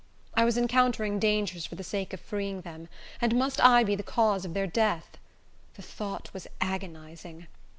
[0.33, 2.89] I was encountering dangers for the sake of freeing them,
[3.21, 5.15] and must I be the cause of their death?
[5.75, 7.45] The thought was agonizing.